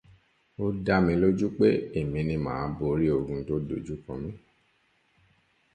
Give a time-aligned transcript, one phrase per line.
[0.63, 1.69] Ó dá mi lójú pé
[1.99, 4.31] èmi ni màá borí ogun tó dojú kọ mí